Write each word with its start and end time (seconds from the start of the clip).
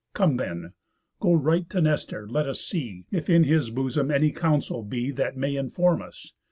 Come 0.15 0.37
then, 0.37 0.73
go 1.19 1.33
right 1.33 1.69
to 1.69 1.79
Nestor; 1.79 2.27
let 2.27 2.47
us 2.49 2.59
see, 2.59 3.05
If 3.11 3.29
in 3.29 3.43
his 3.43 3.69
bosom 3.69 4.09
any 4.09 4.31
counsel 4.31 4.81
be, 4.81 5.11
That 5.11 5.37
may 5.37 5.55
inform 5.55 6.01
us. 6.01 6.33